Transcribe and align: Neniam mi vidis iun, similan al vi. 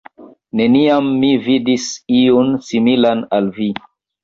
Neniam 0.61 1.11
mi 1.25 1.29
vidis 1.49 1.87
iun, 2.23 2.51
similan 2.71 3.25
al 3.41 3.55
vi. 3.61 3.71